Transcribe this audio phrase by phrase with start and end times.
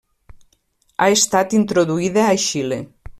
[1.03, 2.85] Ha estat introduïda a Xile.